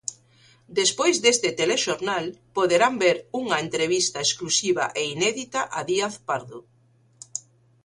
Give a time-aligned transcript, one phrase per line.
[0.79, 2.25] Despois deste telexornal,
[2.57, 6.59] poderán ver unha entrevista exclusiva e inédita a Díaz Pardo.